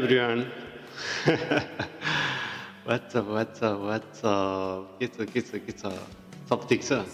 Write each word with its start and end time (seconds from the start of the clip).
Everyone. 0.00 0.46
what's 2.84 3.14
up, 3.14 3.26
what's 3.26 3.60
up, 3.60 3.80
what's 3.80 4.24
up? 4.24 4.96
के 4.96 5.06
छ 5.12 5.28
के 5.28 5.40
छ 5.44 5.60
के 5.60 5.72
छ 5.76 5.92
सब 6.48 6.60
ठिक 6.68 6.80
छ 6.88 7.04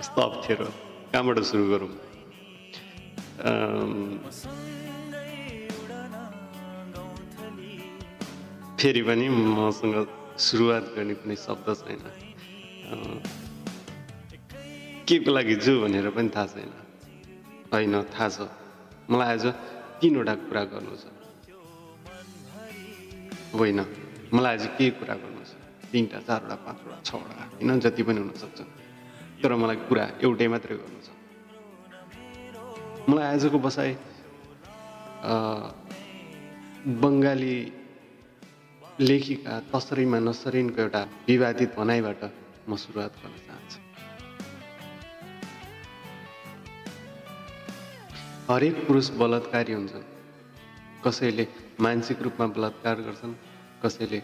कस्तो 0.00 0.20
अप्ठ्यारो 0.22 0.64
कहाँबाट 1.12 1.38
सुरु 1.44 1.64
गरौँ 1.72 1.92
फेरि 8.80 9.02
पनि 9.04 9.26
मसँग 9.28 9.96
सुरुवात 10.48 10.84
गर्ने 10.96 11.14
कुनै 11.20 11.36
शब्द 11.36 11.68
छैन 11.84 12.00
के 15.04 15.16
को 15.20 15.30
लागि 15.36 15.54
जो 15.68 15.80
भनेर 15.84 16.08
पनि 16.16 16.32
थाहा 16.32 16.46
छैन 16.56 16.89
होइन 17.72 17.94
थाहा 18.14 18.28
छ। 18.28 18.38
मलाई 19.10 19.28
आज 19.34 19.44
तिनवटा 20.00 20.34
कुरा 20.48 20.62
गर्नु 20.72 20.94
छ। 21.02 21.04
होइन 23.54 23.80
मलाई 24.34 24.52
आज 24.56 24.64
के 24.78 24.86
कुरा 24.98 25.14
गर्नु 25.22 25.42
छ? 25.44 25.52
तिनवटा 25.90 26.18
चारवटा 26.26 26.56
पाँचवटा 26.66 26.96
छवटा 27.08 27.34
होइन 27.54 27.70
जति 27.80 28.02
पनि 28.06 28.20
हुनसक्छ 28.22 28.60
तर 29.42 29.50
मलाई 29.62 29.76
कुरा 29.88 30.04
एउटै 30.22 30.46
मात्रै 30.52 30.76
गर्नु 30.82 31.00
छ। 31.02 31.08
मलाई 33.08 33.26
आजको 33.34 33.58
बसाइ 33.58 33.90
बङ्गाली 37.02 37.56
लेखिका 39.00 39.54
तसरीमा 39.72 40.18
नसरिनको 40.28 40.78
एउटा 40.80 41.02
विवादित 41.28 41.70
भनाइबाट 41.76 42.22
म 42.68 42.76
सुरुवात 42.76 43.12
गर्न 43.20 43.36
चाहन्छु। 43.46 43.78
हरेक 48.50 48.76
पुरुष 48.86 49.08
बलात्कारी 49.14 49.72
हुन्छन्। 49.72 50.06
कसैले 51.04 51.46
मानसिक 51.80 52.18
रूपमा 52.22 52.46
बलात्कार 52.50 52.96
गर्छन् 53.06 53.34
कसैले 53.82 54.18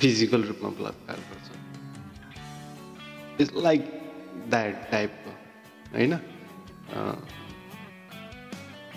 फिजिकल 0.00 0.42
रूपमा 0.42 0.68
बलात्कार 0.78 1.18
गर्छन्। 1.30 1.58
इट्स 3.40 3.52
लाइक 3.62 3.82
द्याट 4.50 4.74
टाइपको 4.90 5.30
होइन? 5.94 6.12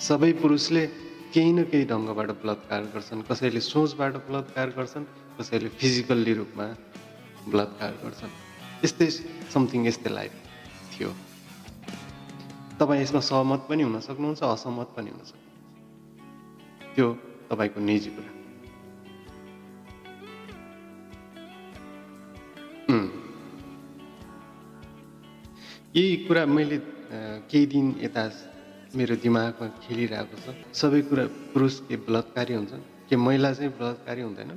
सबै 0.02 0.32
पुरुषले 0.42 0.84
केही 1.34 1.52
न 1.54 1.64
केही 1.70 1.86
ढङ्गबाट 1.86 2.30
बलात्कार 2.42 2.82
गर्छन्। 2.94 3.22
कसैले 3.30 3.62
सोचबाट 3.62 4.14
बलात्कार 4.26 4.68
गर्छन् 4.78 5.06
कसैले 5.38 5.70
फिजिकल्ली 5.70 6.34
रूपमा 6.42 6.66
बलात्कार 7.46 7.92
गर्छन्। 8.04 8.34
यस्तै 8.86 9.08
समथिङ 9.54 9.86
यस्तै 9.88 10.10
लाइफ 10.10 10.34
थियो। 10.98 11.10
तपाईँ 12.80 13.02
यसमा 13.02 13.22
सहमत 13.30 13.62
पनि 13.70 13.84
हुन 13.84 14.00
सक्नुहुन्छ 14.00 14.42
असहमत 14.44 14.90
पनि 14.96 15.10
हुन 15.14 15.24
सक्नुहुन्छ। 15.30 16.96
त्यो 16.96 17.08
तपाईँको 17.50 17.80
निजी 17.80 18.10
कुरा. 18.16 18.32
यही 25.94 26.16
कुरा 26.26 26.46
मैले 26.50 26.78
केही 27.46 27.66
दिन 27.70 27.88
यता 28.02 28.24
मेरो 28.98 29.16
दिमागमा 29.22 29.68
खेलिरहेको 29.86 30.36
छ। 30.42 30.46
सबै 30.74 31.02
कुरा 31.10 31.24
पुरुष 31.54 31.74
के 31.86 31.96
बलात्कारी 32.02 32.54
हुन्छन् 32.54 32.84
के 33.10 33.16
महिला 33.16 33.54
चाहिँ 33.54 33.72
बलात्कारी 33.78 34.22
हुँदैन? 34.22 34.52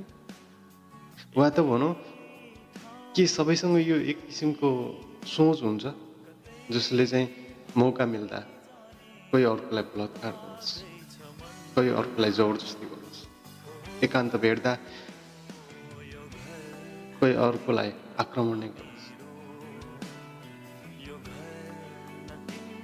वा 1.37 1.47
त 1.53 1.61
भनौँ 1.61 1.93
के 3.13 3.23
सबैसँग 3.29 3.77
यो 3.77 3.97
एक 4.09 4.17
किसिमको 4.25 4.69
सोच 5.25 5.57
हुन्छ 5.63 5.85
जसले 6.73 7.05
चाहिँ 7.05 7.46
मौका 7.75 8.05
मिल्दा 8.05 8.39
कोही 9.31 9.43
अर्कोलाई 9.43 9.83
बलात्कार 9.93 10.31
गरोस् 10.33 10.71
कोही 11.75 11.89
अर्कोलाई 12.01 12.31
जबरजस्ती 12.31 12.85
गरोस् 12.85 13.21
एकान्त 14.03 14.35
भेट्दा 14.43 14.73
कोही 17.19 17.33
अर्कोलाई 17.45 17.91
आक्रमण 18.23 18.57
नै 18.59 18.69
गरोस् 18.69 19.07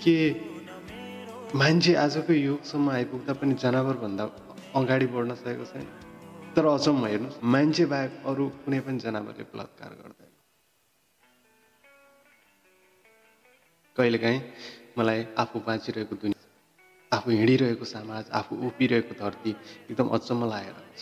के 0.04 0.18
मान्छे 1.56 1.94
आजको 1.96 2.34
युगसम्म 2.34 2.90
आइपुग्दा 2.92 3.34
पनि 3.40 3.54
जनावरभन्दा 3.64 4.30
अगाडि 4.76 5.08
बढ्न 5.16 5.36
सकेको 5.42 5.66
छैन 5.72 5.88
तर 6.56 6.66
अचम्म 6.68 7.06
हेर्नुहोस् 7.06 7.44
मान्छे 7.56 7.86
बाहेक 7.94 8.22
अरू 8.30 8.50
कुनै 8.66 8.80
पनि 8.86 9.00
जनावरले 9.06 9.44
बलात्कार 9.54 9.92
गर्दैन 10.02 10.33
कहिलेकाहीँ 13.98 14.42
मलाई 14.98 15.20
आफू 15.38 15.59
बाँचिरहेको 15.66 16.16
दुनियाँ 16.22 16.42
आफू 17.12 17.30
हिँडिरहेको 17.31 17.86
समाज 17.86 18.30
आफू 18.40 18.56
उभिरहेको 18.68 19.14
धरती 19.20 19.52
एकदम 19.90 20.08
अचम्म 20.18 20.50
लागेर 20.50 20.74
आउँछ। 20.74 21.00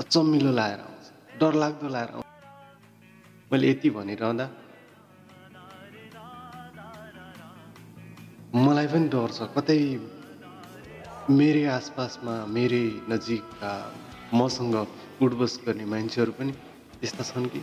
अचम्मिलो 0.00 0.52
लागेर 0.52 0.80
आउँछ। 0.80 1.04
डरलाग्दो 1.40 1.88
लागेर 1.88 2.14
आउँछ। 2.14 2.26
मैले 3.52 3.70
यति 3.70 3.90
भनिरहँदा 3.96 4.46
मलाई 8.54 8.86
पनि 8.86 9.08
डर 9.08 9.30
छ। 9.32 9.48
कतै 9.56 9.80
मेरै 11.32 11.64
आसपासमा 11.78 12.34
मेरै 12.56 12.84
नजिकका 13.08 13.72
मसँग 14.36 14.76
उठबस 15.24 15.52
गर्ने 15.64 15.84
मान्छेहरू 15.88 16.32
पनि 16.38 16.52
यस्ता 17.04 17.24
छन् 17.24 17.48
कि 17.48 17.60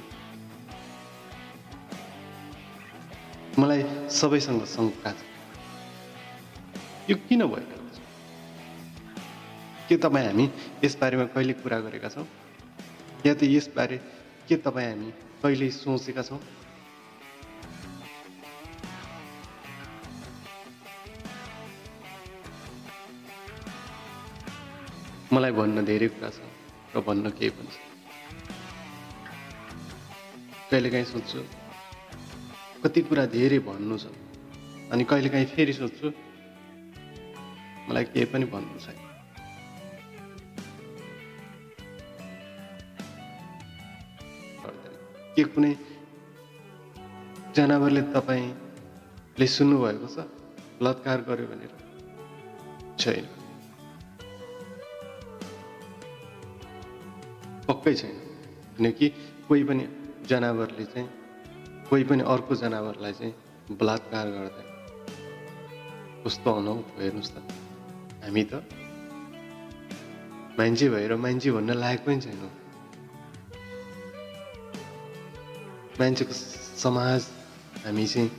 मलाई 3.59 3.83
सबैसँग 4.09 4.63
शङ्का 4.65 5.11
छ 5.11 5.27
यो 7.09 7.15
किन 7.27 7.41
छ 7.95 7.99
के 9.89 9.97
तपाईँ 9.97 10.25
हामी 10.27 10.45
यसबारेमा 10.83 11.25
कहिले 11.35 11.53
कुरा 11.59 11.79
गरेका 11.85 12.09
छौँ? 12.09 12.25
या 13.25 13.33
त 13.35 13.43
यसबारे 13.43 13.97
के 14.47 14.55
तपाईँ 14.63 14.87
हामी 14.87 15.11
कहिले 15.43 15.69
सोचेका 15.69 16.23
छौँ? 16.23 16.39
मलाई 25.33 25.51
भन्न 25.59 25.85
धेरै 25.85 26.07
कुरा 26.07 26.29
छ 26.31 26.39
र 26.95 27.01
भन्न 27.07 27.29
केही 27.35 27.51
पनि 27.55 27.71
छ। 27.71 27.77
कहिलेकाहीँ 30.71 31.05
सोध्छु। 31.05 31.60
कति 32.83 33.01
कुरा 33.01 33.25
धेरै 33.25 33.59
भन्नु 33.59 33.97
छ। 33.97 34.05
अनि 34.91 35.03
कहिलेकाहीँ 35.03 35.45
फेरि 35.45 35.73
सोध्छु 35.73 36.07
मलाई 37.89 38.03
केही 38.03 38.25
पनि 38.25 38.45
भन्नु 38.45 38.79
छैन। 38.79 38.97
के 45.35 45.43
कुनै 45.43 45.71
जनावरले 47.55 48.01
तपाईँले 48.01 49.47
सुन्नुभएको 49.47 50.07
छ? 50.07 50.17
बलात्कार 50.81 51.21
गर्यो 51.21 51.47
भनेर? 51.47 51.71
छैन। 52.99 53.25
पक्कै 57.67 57.93
छैन। 57.95 58.17
किनकि 58.77 59.07
कोही 59.47 59.63
पनि 59.63 59.83
जनावरले 60.25 60.85
चाहिँ 60.85 61.20
कोही 61.91 62.03
पनि 62.03 62.23
अर्को 62.23 62.55
जनावरलाई 62.55 63.13
चाहिँ 63.13 63.75
बलात्कार 63.75 64.27
गर्दैन। 64.27 64.67
कस्तो 66.23 66.51
अनौठ 66.51 66.99
हेर्नुहोस् 66.99 67.31
त। 67.35 67.43
हामी 68.23 68.43
त 68.47 68.63
मान्छे 70.55 70.87
भएर 70.89 71.15
मान्छे 71.15 71.51
भन्न 71.51 71.71
लायक 71.75 71.99
पनि 72.05 72.21
छैनौँ। 72.21 72.51
मान्छेको 75.99 76.33
समाज 76.79 77.21
हामी 77.83 78.07
चाहिँ 78.07 78.31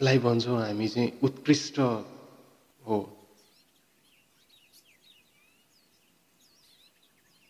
लाई 0.00 0.18
भन्छौँ 0.18 0.58
हामी 0.58 0.88
चाहिँ 0.88 1.18
उत्कृष्ट 1.22 1.78
हो। 1.78 3.21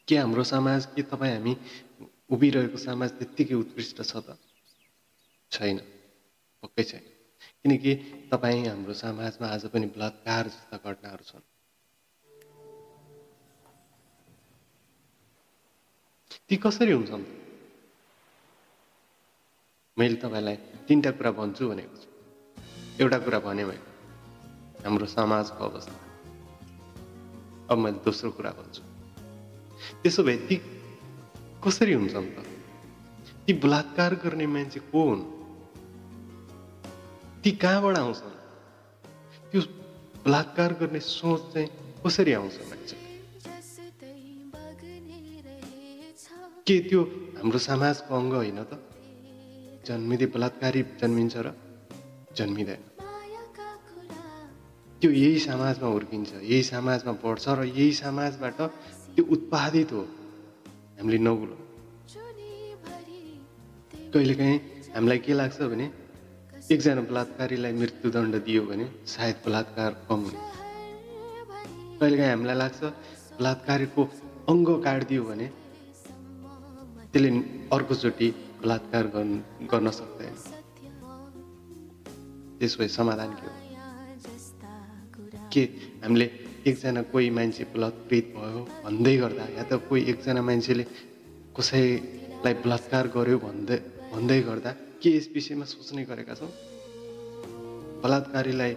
के 0.08 0.16
हाम्रो 0.16 0.44
समाज 0.44 0.86
के 0.86 1.02
तपाईँ 1.02 1.32
हामी 1.32 1.56
उभिरहेको 2.30 2.78
समाज 2.78 3.10
त्यत्तिकै 3.10 3.54
उत्कृष्ट 3.54 4.02
छ 4.02 4.16
त? 4.16 4.38
छैन। 5.50 5.78
पक्कै 6.62 6.82
छैन। 6.82 7.00
किनकि 7.62 7.94
तपाईँ 8.32 8.66
हाम्रो 8.66 8.94
समाजमा 8.94 9.48
आज 9.48 9.66
पनि 9.66 9.86
बलात्कार 9.86 10.46
जस्ता 10.46 10.76
घटनाहरू 10.76 11.24
छन्। 11.24 11.40
ती 16.48 16.56
कसरी 16.56 16.92
हुन्छन्? 16.92 17.24
मैले 19.98 20.14
तपाईँलाई 20.14 20.56
तिनवटा 20.56 21.10
कुरा 21.10 21.30
भन्छु 21.30 21.68
भनेको 21.68 21.96
छु। 21.96 22.08
एउटा 23.00 23.18
कुरा 23.18 23.38
भने 23.38 23.64
मैले। 23.64 23.92
हाम्रो 24.84 25.06
समाजको 25.06 25.64
अवस्था। 25.64 26.00
अब 27.70 27.78
मैले 27.78 27.98
दोस्रो 28.04 28.30
कुरा 28.30 28.50
भन्छु। 28.50 28.91
त्यसो 30.02 30.22
भए 30.22 30.36
ती 30.36 30.56
कसरी 31.64 31.92
हुन्छन् 31.92 32.28
त? 32.34 32.38
ती 33.46 33.52
बलात्कार 33.52 34.14
गर्ने 34.14 34.46
मान्छे 34.46 34.80
को 34.80 35.00
हुन्? 35.08 35.22
ती 37.42 37.50
कहाँबाट 37.52 37.96
आउँछन्? 37.96 38.34
त्यो 39.50 39.60
बलात्कार 40.24 40.72
गर्ने 40.72 41.00
सोच 41.00 41.40
चाहिँ 41.52 41.68
कसरी 42.06 42.32
आउँछ 42.32 42.56
मान्छे? 42.70 42.96
के 46.66 46.76
त्यो 46.80 47.00
हाम्रो 47.38 47.58
समाजको 47.58 48.10
अङ्ग 48.14 48.32
होइन 48.34 48.58
त? 48.64 48.72
जन्मिँदै 49.86 50.26
बलात्कारी 50.26 50.82
जन्मिन्छ 51.02 51.36
र 51.36 51.48
जन्मिँदैन। 52.36 52.82
त्यो 55.00 55.10
यही 55.10 55.38
समाजमा 55.38 55.88
हुर्किन्छ 55.88 56.32
यही 56.46 56.62
समाजमा 56.62 57.12
बढ्छ 57.12 57.48
र 57.48 57.60
यही 57.66 57.92
समाजबाट 57.92 58.58
त्यो 59.14 59.24
उत्पादित 59.34 59.90
हो। 59.92 60.02
हामीले 60.98 61.18
नगुलो 61.26 61.56
कहिलेकाहीँ 64.12 64.58
हामीलाई 64.94 65.18
के 65.24 65.32
लाग्छ 65.40 65.58
भने 65.72 65.86
एकजना 66.72 67.02
बलात्कारीलाई 67.10 67.72
मृत्युदण्ड 67.80 68.34
दियो 68.46 68.62
भने 68.70 68.84
सायद 69.08 69.36
बलात्कार 69.46 69.90
कम 70.08 70.20
हुने। 70.26 70.40
कहिलेकाहीँ 72.00 72.32
हामीलाई 72.34 72.56
लाग्छ 72.62 72.80
बलात्कारीको 73.38 74.02
अङ्ग 74.52 74.68
काटिदियो 74.84 75.22
भने 75.30 75.46
त्यसले 77.12 77.30
अर्कोचोटि 77.76 78.28
बलात्कार 78.62 79.04
गर्न 79.72 79.86
सक्दैन। 79.98 80.34
त्यस 82.58 82.72
भए 82.78 82.88
समाधान 82.88 83.30
के 83.38 83.44
हो? 83.46 83.52
के 85.52 85.62
हामीले 86.02 86.26
एकजना 86.66 87.02
कोही 87.12 87.30
मान्छे 87.30 87.64
बलात्कृत 87.74 88.26
भयो 88.36 88.60
भन्दै 88.84 89.16
गर्दा 89.16 89.44
या 89.58 89.62
त 89.70 89.72
कोही 89.88 90.02
एकजना 90.10 90.42
मान्छेले 90.48 90.84
कसैलाई 91.58 92.54
बलात्कार 92.64 93.06
गर्यो 93.16 93.38
भन्दै 93.38 93.78
भन्दै 94.12 94.40
गर्दा 94.48 94.70
के 95.02 95.10
यस 95.16 95.26
विषयमा 95.34 95.64
सोच्ने 95.64 96.02
गरेका 96.10 96.34
छौँ? 96.38 96.50
बलात्कारीलाई 98.02 98.72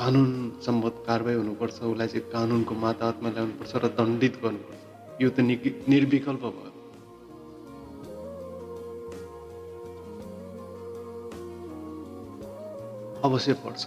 कानुन 0.00 0.30
सम्बद्ध 0.66 0.96
कारवाही 1.06 1.36
हुनुपर्छ 1.36 1.76
उसलाई 1.92 2.08
चाहिँ 2.12 2.28
कानुनको 2.32 2.74
माताहतमा 2.84 3.28
ल्याउनुपर्छ 3.36 3.72
र 3.82 3.84
दण्डित 3.98 4.34
गर्नुपर्छ। 4.44 4.80
यो 5.22 5.28
त 5.36 5.40
निर्विकल्प 5.88 6.44
भयो। 6.56 6.70
अवश्य 13.24 13.52
पर्छ। 13.64 13.82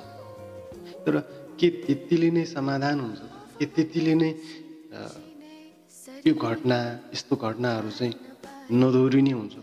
तर 1.06 1.45
के 1.60 1.68
त्यतिले 1.84 2.30
नै 2.36 2.44
समाधान 2.56 2.98
हुन्छ 3.00 3.22
के 3.58 3.66
त्यतिले 3.76 4.14
नै 4.22 4.30
यो 6.28 6.34
घटना 6.34 6.78
यस्तो 7.14 7.34
घटनाहरू 7.36 7.90
चाहिँ 7.98 8.14
नदोहोरिने 8.80 9.34
हुन्छ। 9.40 9.56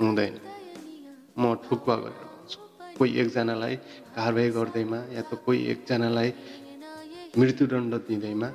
हुँदैन। 0.00 0.34
म 1.38 1.42
ठुक्वा 1.64 1.94
गरेर 2.02 2.24
भन्छु। 2.34 2.58
कोही 2.98 3.10
एकजनालाई 3.20 3.74
कारवाही 4.16 4.50
गर्दैमा 4.58 5.00
या 5.16 5.22
त 5.30 5.32
कोही 5.44 5.58
एकजनालाई 5.72 6.30
मृत्युदण्ड 7.38 7.92
दिँदैमा 8.08 8.48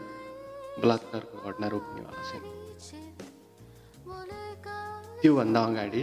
बलात्कारको 0.81 1.35
घटना 1.47 1.67
रोक्नेवाला 1.73 2.21
छैन। 2.29 2.43
त्योभन्दा 5.21 5.61
अगाडि 5.69 6.01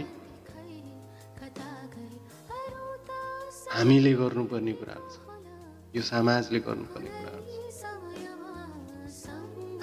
हामीले 3.71 4.11
गर्नुपर्ने 4.19 4.73
कुराहरू 4.79 5.07
छ। 5.15 5.17
यो 5.95 6.01
समाजले 6.03 6.59
गर्नुपर्ने 6.59 7.09
कुराहरू 7.17 7.43
छ। 7.47 7.81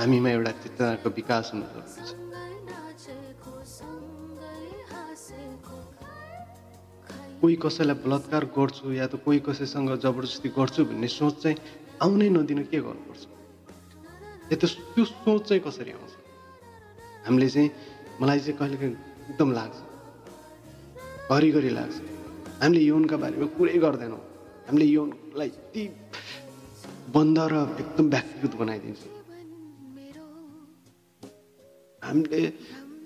हामीमा 0.01 0.31
एउटा 0.37 0.53
चेतनाको 0.63 1.09
विकास 1.19 1.45
हुनु 1.53 1.67
जरुरी 1.73 2.03
छ। 2.05 2.11
कोही 7.41 7.57
कसैलाई 7.65 7.97
बलात्कार 8.05 8.45
गर्छु 8.53 8.93
या 8.93 9.07
त 9.09 9.15
कोही 9.25 9.41
कसैसँग 9.49 9.91
जबरजस्ती 10.05 10.49
गर्छु 10.59 10.85
भन्ने 10.91 11.09
सोच 11.09 11.35
चाहिँ 11.43 11.57
आउनै 12.05 12.29
नदिनु 12.37 12.63
के 12.69 12.79
गर्नुपर्छ? 12.85 13.23
या 14.53 14.57
त 14.61 14.65
त्यो 14.69 15.05
सोच 15.07 15.41
चाहिँ 15.49 15.63
कसरी 15.65 15.91
आउँछ? 15.97 16.13
हामीले 17.25 17.49
चाहिँ 17.49 17.71
मलाई 18.21 18.39
चाहिँ 18.45 18.59
कहिलेकाहीँ 18.59 18.97
एकदम 19.33 19.49
लाग्छ। 19.57 19.77
घरिघरि 21.33 21.71
लाग्छ। 21.79 22.18
हामीले 22.59 22.83
यौनका 22.91 23.17
बारेमा 23.23 23.47
कुरै 23.57 23.79
गर्दैनौँ। 23.85 24.23
हामीले 24.67 24.87
यौनलाई 24.97 25.49
यति 25.49 25.83
बन्द 27.15 27.39
र 27.53 27.55
एकदम 27.83 28.07
व्यक्तिगत 28.15 28.55
बनाइदिन्छौँ। 28.61 29.13
हामीले 32.03 32.43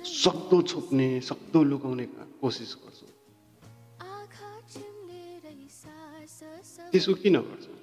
सक्दो 0.03 0.57
छोप्ने 0.71 1.09
सक्दो 1.29 1.59
लुकाउने 1.71 2.07
कोसिस 2.41 2.73
गर्छौँ। 2.81 3.11
त्यसो 6.93 7.13
किन 7.23 7.37
गर्छौँ? 7.49 7.77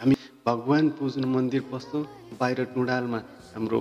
हामी 0.00 0.14
भगवान् 0.46 0.88
पुज्नु 0.96 1.26
मन्दिर 1.34 1.62
पस्छौँ 1.72 2.02
बाहिर 2.40 2.58
टुँडालमा 2.74 3.18
हाम्रो 3.54 3.80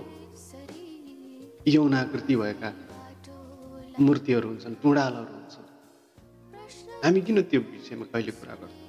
यौनाकृति 1.68 2.36
भएका 2.36 2.70
मूर्तिहरू 4.00 4.48
हुन्छन् 4.50 4.76
टुँडालहरू 4.84 5.34
हुन्छन्। 5.38 5.68
हामी 7.04 7.22
किन 7.26 7.38
त्यो 7.50 7.60
विषयमा 7.62 8.06
कहिले 8.14 8.32
कुरा 8.40 8.54
गर्छौँ? 8.62 8.88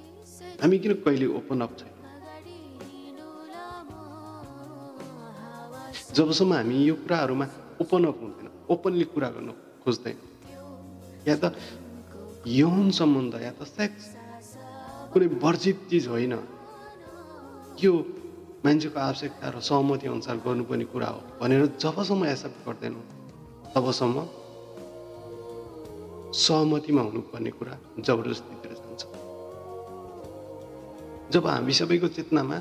हामी 0.61 0.77
किन 0.83 0.93
कहिले 1.05 1.25
ओपन 1.39 1.61
अप 1.65 1.71
छैन? 1.79 1.93
जबसम्म 6.15 6.53
हामी 6.53 6.75
यो 6.85 6.95
कुराहरूमा 7.03 7.45
ओपन 7.81 8.03
अप 8.11 8.17
हुँदैन 8.21 8.47
ओपनली 8.73 9.05
कुरा 9.13 9.29
गर्न 9.35 9.49
खोज्दैन 9.83 10.17
या 11.27 11.35
त 11.43 11.55
यौन 12.47 12.91
सम्बन्ध 12.99 13.33
या 13.41 13.51
त 13.55 13.63
सेक्स 13.67 14.03
कुनै 15.11 15.27
वर्जित 15.43 15.77
चिज 15.89 16.07
होइन 16.07 16.33
यो 17.83 17.91
मान्छेको 18.65 18.99
आवश्यकता 18.99 19.47
र 19.55 19.59
सहमति 19.69 20.07
अनुसार 20.07 20.35
गर्नुपर्ने 20.45 20.85
कुरा 20.93 21.09
हो 21.15 21.19
भनेर 21.39 21.65
जबसम्म 21.83 22.21
एक्सेप्ट 22.33 22.57
गर्दैनौँ 22.67 23.03
तबसम्म 23.73 24.17
सहमतिमा 26.33 27.01
हुनुपर्ने 27.01 27.51
कुरा 27.59 27.73
जबरजस्तीतिर 28.07 28.71
जान्छ। 28.73 29.01
जब 31.33 31.47
हामी 31.47 31.73
सबैको 31.73 32.07
चेतनामा 32.07 32.57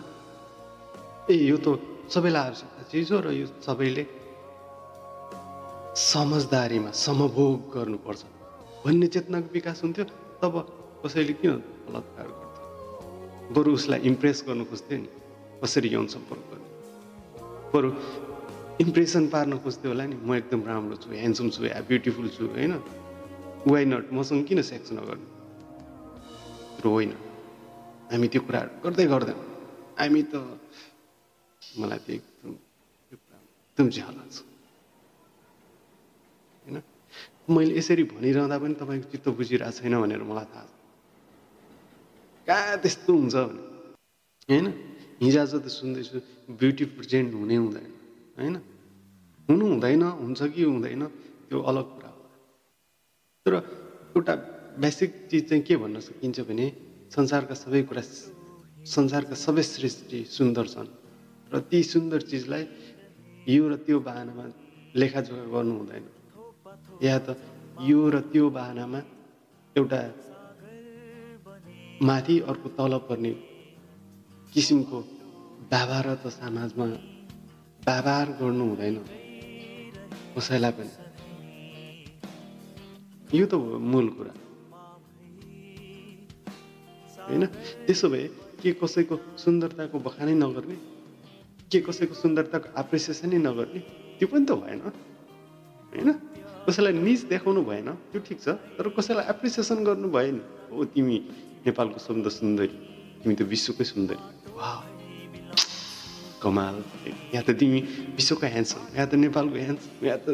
ए 1.31 1.35
यो 1.51 1.57
त 1.65 1.79
सबैलाई 2.11 2.47
आवश्यकता 2.51 2.83
चिज 2.91 3.13
हो 3.13 3.19
र 3.23 3.27
यो 3.31 3.47
सबैले 3.63 4.05
समझदारीमा 6.11 6.91
समभोग 7.07 7.59
गर्नुपर्छ 7.75 8.23
भन्ने 8.85 9.07
चेतनाको 9.15 9.49
विकास 9.55 9.79
हुन्थ्यो 9.85 10.05
तब 10.43 10.55
कसैले 11.07 11.33
किन 11.39 11.51
बलात्कार 11.87 12.27
गर्थ्यो 12.27 13.55
बरु 13.55 13.71
उसलाई 13.79 14.01
इम्प्रेस 14.11 14.45
गर्नु 14.47 14.65
खोज्थ्यो 14.71 14.99
नि 14.99 15.09
कसरी 15.63 15.89
यौन 15.95 16.07
सम्पर्क 16.15 16.43
गर्ने? 16.51 16.69
बरु 17.73 17.91
इम्प्रेसन 18.85 19.25
पार्न 19.35 19.59
खोज्थ्यो 19.63 19.89
होला 19.93 20.05
नि 20.11 20.17
म 20.19 20.35
एकदम 20.35 20.61
राम्रो 20.67 20.97
छु 21.03 21.09
ह्यान्डसम 21.11 21.47
छु 21.55 21.61
ब्युटिफुल 21.91 22.29
छु 22.35 22.45
होइन? 22.55 22.75
वाइ 23.67 23.85
नट 23.85 24.13
मसँग 24.13 24.45
किन 24.47 24.63
सेक्स 24.63 24.93
नगर्नु 24.93 25.27
तर 26.77 26.87
होइन 26.87 27.13
हामी 28.11 28.29
त्यो 28.29 28.41
कुराहरू 28.43 28.71
गर्दै 28.81 29.07
गर्दैनौँ 29.07 29.49
हामी 29.99 30.23
त 30.25 30.35
मलाई 31.63 31.99
त 31.99 32.09
एकदम 32.11 32.53
एकदम 33.13 33.89
झ्याउ 33.91 34.13
लाग्छ 34.13 34.37
होइन 36.65 36.77
मैले 37.51 37.73
यसरी 37.77 38.05
भनिरहँदा 38.09 38.57
पनि 38.59 38.75
तपाईँको 38.77 39.11
चित्त 39.13 39.29
बुझिरहेको 39.31 39.77
छैन 39.79 39.95
भनेर 40.01 40.23
मलाई 40.25 40.47
थाहा 40.49 40.65
छ 40.65 40.73
कहाँ 42.49 42.77
त्यस्तो 42.81 43.13
हुन्छ 43.13 43.35
भने 43.37 43.63
होइन 44.49 44.67
हिजोआज 45.21 45.53
त 45.57 45.67
सुन्दैछु 45.71 46.17
ब्युटी 46.57 46.85
प्रेजेन्ट 46.97 47.31
हुने 47.35 47.57
हुँदैन 47.57 47.91
होइन 48.37 48.57
हुनु 49.49 49.65
हुँदैन 49.69 50.03
हुन्छ 50.19 50.41
कि 50.49 50.63
हुँदैन 50.65 51.03
त्यो 51.49 51.59
अलग 51.63 51.87
कुरा 51.93 52.10
तर 53.47 53.55
एउटा 54.17 54.35
बेसिक 54.77 55.11
चिज 55.31 55.49
चाहिँ 55.49 55.63
के 55.65 55.77
भन्न 55.81 56.01
सकिन्छ 56.01 56.41
भने 56.45 56.67
संसारका 57.09 57.55
सबै 57.57 57.83
कुरा 57.89 58.03
संसारका 58.85 59.35
सबै 59.35 59.63
सृष्टि 59.65 60.21
सुन्दर 60.29 60.67
छन्। 60.69 60.89
र 61.49 61.59
ती 61.65 61.81
सुन्दर 61.83 62.21
चिजलाई 62.29 62.65
यो 63.49 63.65
र 63.65 63.75
त्यो 63.81 63.99
बाहनामा 64.05 64.45
लेखाजोखा 64.93 65.45
गर्नु 65.57 65.75
हुँदैन। 65.81 66.05
या 67.01 67.17
त 67.25 67.29
यो 67.81 68.01
र 68.13 68.21
त्यो 68.29 68.45
बाहनामा 68.53 69.01
एउटा 69.77 70.01
माथि 72.05 72.37
अर्को 72.45 72.69
तल 72.77 72.93
पर्ने 73.09 73.33
किसिमको 74.53 74.99
व्यवहार 75.73 76.07
त 76.21 76.25
समाजमा 76.29 76.87
व्यवहार 77.89 78.27
गर्नु 78.37 78.65
हुँदैन। 78.69 78.97
कसैलाई 80.37 80.73
पनि। 80.77 81.00
यो 83.31 83.47
त 83.47 83.55
मूल 83.55 84.07
कुरा। 84.19 84.33
होइन? 87.31 87.45
त्यसो 87.87 88.07
भए 88.11 88.27
के 88.59 88.71
कसैको 88.75 89.15
सुन्दरताको 89.39 89.97
बखानै 90.03 90.35
नगर्ने 90.35 90.77
के 91.71 91.79
कसैको 91.87 92.15
सुन्दरताको 92.15 92.75
एप्रिसिएसनै 92.75 93.39
नगर्ने 93.39 93.81
त्यो 94.19 94.27
पनि 94.27 94.45
त 94.45 94.53
भएन। 94.59 94.81
होइन? 95.95 96.11
कसैलाई 96.67 96.93
निज 96.99 97.21
देखाउनु 97.31 97.63
भएन 97.63 97.89
त्यो 98.11 98.21
ठिक 98.27 98.39
छ 98.43 98.59
तर 98.75 98.91
कसैलाई 98.99 99.25
एप्रिसिएसन 99.31 99.79
गर्नु 99.87 100.09
भयो 100.11 100.33
नि 100.35 100.43
हो 100.75 100.85
तिमी 100.91 101.17
नेपालको 101.71 101.99
सबभन्दा 102.03 102.31
सुन्दरी 102.35 102.75
तिमी 103.23 103.35
त 103.39 103.43
विश्वकै 103.47 103.85
सुन्दरी। 103.87 104.23
कमाल। 106.43 106.75
यहाँ 107.31 107.45
त 107.47 107.51
तिमी 107.55 107.81
विश्वको 108.19 108.47
ह्यान्डसम 108.47 108.83
यहाँ 108.99 109.07
त 109.07 109.15
नेपालको 109.23 109.57
ह्यान्डसम 109.57 109.91
यहाँ 110.03 110.19
त 110.19 110.29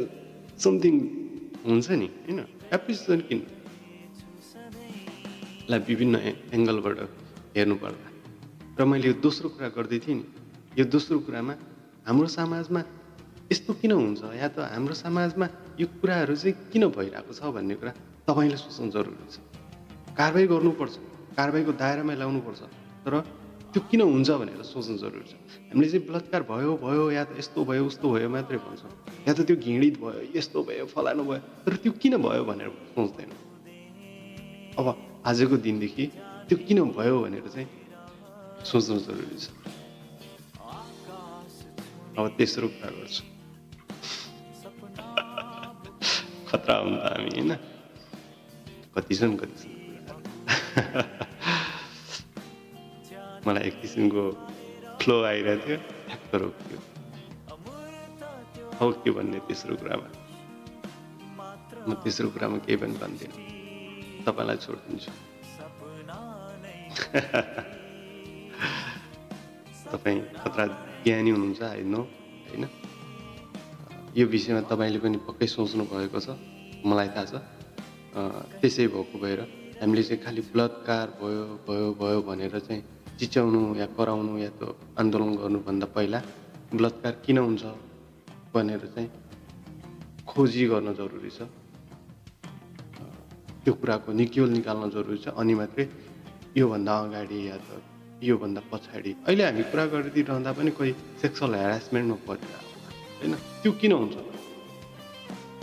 समथिङ 0.56 1.25
हुन्छ 1.66 1.90
नि? 1.90 2.08
होइन 2.26 2.38
एप्रिसिएसन 2.72 3.20
किन? 3.28 3.40
लाई 5.70 5.80
विभिन्न 5.88 6.14
एङ्गलबाट 6.54 6.98
हेर्नुपर्दा 7.56 8.06
र 8.78 8.84
मैले 8.86 9.06
यो 9.08 9.14
दोस्रो 9.18 9.48
कुरा 9.54 9.68
गर्दै 9.74 9.98
थिएँ 10.04 10.16
नि। 10.16 10.24
यो 10.78 10.84
दोस्रो 10.94 11.18
कुरामा 11.26 11.54
हाम्रो 12.06 12.28
समाजमा 12.38 12.80
यस्तो 13.50 13.72
किन 13.80 13.92
हुन्छ? 13.92 14.22
या 14.38 14.48
त 14.54 14.62
हाम्रो 14.74 14.94
समाजमा 14.94 15.46
यो 15.80 15.86
कुराहरू 16.00 16.34
चाहिँ 16.36 16.54
किन 16.70 16.82
भइरहेको 16.94 17.32
छ 17.34 17.42
भन्ने 17.50 17.74
कुरा 17.80 17.92
तपाईँले 18.26 18.56
सोच्नु 18.62 18.90
जरुरी 18.94 19.26
छ। 19.32 19.42
कारवाही 20.14 20.46
गर्नुपर्छ। 20.46 20.94
कारवाहीको 21.36 21.72
दायरामा 21.82 22.14
ल्याउनुपर्छ 22.14 22.60
तर 23.04 23.14
त्यो 23.76 23.84
किन 23.92 24.00
हुन्छ 24.08 24.30
भनेर 24.40 24.64
सोच्नु 24.64 24.96
जरुरी 25.04 25.28
छ। 25.28 25.36
हामीले 25.68 25.88
चाहिँ 25.92 26.08
बलात्कार 26.08 26.42
भयो 26.48 26.80
भयो 26.80 27.12
या 27.12 27.28
त 27.28 27.36
यस्तो 27.36 27.60
भयो 27.60 27.84
उस्तो 27.92 28.08
भयो 28.08 28.28
मात्रै 28.32 28.56
भन्छौँ। 28.56 28.88
या 29.28 29.36
त 29.36 29.44
त्यो 29.44 29.56
घिडित 29.60 30.00
भयो 30.00 30.32
यस्तो 30.32 30.64
भयो 30.64 30.88
फलानु 30.88 31.20
भयो 31.28 31.44
तर 31.60 31.76
त्यो 31.84 31.92
किन 32.00 32.16
भयो 32.16 32.40
भनेर 32.48 32.72
सोच्दैन। 32.96 33.30
अब 34.80 34.86
आजको 35.28 35.56
दिनदेखि 35.60 36.04
त्यो 36.48 36.56
किन 36.56 36.88
भयो 36.96 37.16
भनेर 37.20 37.44
चाहिँ 37.52 37.68
सोच्नु 38.64 38.96
जरुरी 39.04 39.36
छ। 39.44 39.52
अब 42.16 42.24
तेस्रो 42.40 42.68
कुरा 42.80 42.90
गर्छु। 42.96 43.22
खतरा 46.48 46.76
हुन्छ 46.80 46.96
हामी 47.12 47.28
होइन? 47.28 47.52
कति 48.96 49.14
छन् 49.20 49.36
कति 49.36 49.56
छन्? 49.60 49.76
मलाई 53.46 53.62
एक 53.70 53.74
किसिमको 53.80 54.22
फ्लो 55.02 55.16
आइरहेको 55.22 55.66
थियो। 55.66 55.78
ठ्याक्क 56.08 56.34
रोक्यो। 56.34 56.78
हो 58.80 58.86
के 59.02 59.10
भन्ने 59.16 59.38
तेस्रो 59.46 59.74
कुरामा? 59.78 60.08
म 61.88 61.90
तेस्रो 62.02 62.28
कुरामा 62.34 62.56
केही 62.66 62.76
पनि 62.82 62.94
भन्दिनँ। 62.98 63.38
तपाईँलाई 64.26 64.56
छोडिदिन्छु। 64.66 65.10
तपाईँ 69.92 70.20
खतरा 70.42 70.64
ज्ञानी 71.06 71.30
हुनुहुन्छ 71.30 71.62
नो 71.86 72.00
होइन? 72.50 72.64
यो 74.16 74.24
विषयमा 74.26 74.60
तपाईँले 74.66 74.98
पनि 74.98 75.18
पक्कै 75.22 75.46
सोच्नु 75.46 75.86
भएको 75.86 76.18
छ 76.18 76.34
मलाई 76.82 77.08
थाहा 77.14 77.26
छ। 77.30 77.32
त्यसै 78.60 78.86
भएको 78.90 79.16
भएर 79.22 79.40
हामीले 79.80 80.02
चाहिँ 80.02 80.22
खालि 80.24 80.40
बलात्कार 80.50 81.06
भयो 81.20 81.44
भयो 81.68 81.92
भयो 82.00 82.22
भनेर 82.22 82.58
चाहिँ 82.58 82.82
चिच्याउनु 83.18 83.60
या 83.80 83.86
कराउनु 83.96 84.32
या 84.38 84.50
त 84.60 84.76
आन्दोलन 85.00 85.30
गर्नुभन्दा 85.40 85.86
पहिला 85.96 86.20
बलात्कार 86.72 87.14
किन 87.24 87.38
हुन्छ 87.38 87.64
भनेर 88.52 88.84
चाहिँ 88.94 89.08
खोजी 90.28 90.64
गर्न 90.68 90.88
जरुरी 91.00 91.30
छ। 91.32 91.48
त्यो 93.64 93.72
कुराको 93.80 94.12
निक्योल 94.12 94.50
निकाल्न 94.52 94.84
जरुरी 94.92 95.18
छ। 95.24 95.26
अनि 95.32 95.54
मात्रै 95.60 95.84
योभन्दा 96.56 96.92
अगाडि 97.04 97.38
या 97.48 97.56
त 97.56 97.80
योभन्दा 98.22 98.60
पछाडि। 98.72 99.12
अहिले 99.26 99.44
हामी 99.44 99.62
कुरा 99.70 99.84
गरिदिइरहँदा 99.92 100.50
पनि 100.52 100.70
कोही 100.76 100.92
सेक्सुअल 101.22 101.52
हेरासमेन्टमा 101.56 102.16
परिरहेको 102.28 102.76
होइन 103.20 103.34
त्यो 103.62 103.72
किन 103.80 103.92
हुन्छ? 103.92 104.16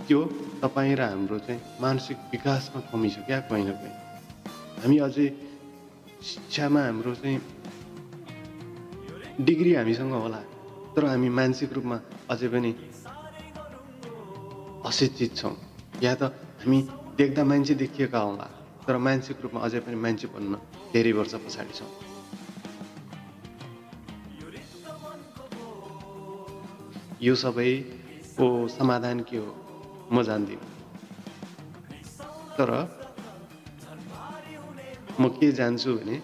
त्यो 0.07 0.19
तपाईँ 0.62 0.95
र 0.98 1.01
हाम्रो 1.01 1.38
चाहिँ 1.45 1.62
मानसिक 1.81 2.17
विकासमा 2.33 2.79
कमी 2.89 3.10
छ 3.13 3.17
क्या 3.29 3.39
कहीँ 3.45 3.65
न 3.65 3.72
कहीँ। 3.77 3.95
हामी 4.81 4.98
अझै 5.05 5.27
शिक्षामा 6.24 6.82
हाम्रो 6.82 7.13
चाहिँ 7.15 7.39
डिग्री 9.39 9.74
हामीसँग 9.75 10.13
होला 10.13 10.42
तर 10.96 11.06
हामी 11.06 11.30
मानसिक 11.30 11.74
रूपमा 11.74 11.98
अझै 12.32 12.48
पनि 12.48 12.72
अशिक्षित 14.88 15.36
छौँ 15.36 15.56
या 16.03 16.13
त 16.15 16.32
हामी 16.63 16.80
देख्दा 17.18 17.44
मान्छे 17.44 17.74
देखिएका 17.75 18.20
होला 18.20 18.48
तर 18.88 18.98
मानसिक 19.00 19.38
रूपमा 19.44 19.60
अझै 19.62 19.80
पनि 19.84 19.96
मान्छे 20.00 20.27
बन्न 20.32 20.53
धेरै 20.94 21.12
वर्ष 21.12 21.34
पछाडि 21.44 21.74
छौँ 21.75 21.92
यो 27.22 27.36
सबैको 27.36 28.48
समाधान 28.70 29.20
के 29.27 29.38
हो 29.38 29.51
म 30.12 30.24
जान्दिनँ 30.24 30.68
तर 32.58 32.72
म 35.20 35.29
के 35.29 35.51
जान्छु 35.51 35.93
भने 35.93 36.22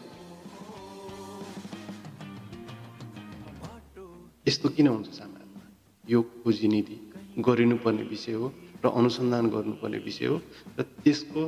यस्तो 4.48 4.70
किन 4.70 4.88
हुन्छ 4.88 5.14
समाजमा 5.14 5.62
यो 6.10 6.22
खोजी 6.42 6.68
नीति 6.68 7.12
गरिनुपर्ने 7.40 8.04
विषय 8.04 8.34
हो 8.34 8.54
र 8.86 8.90
अनुसन्धान 8.90 9.50
गर्नुपर्ने 9.50 9.98
विषय 9.98 10.26
हो 10.26 10.42
र 10.80 10.82
त्यसको 11.06 11.42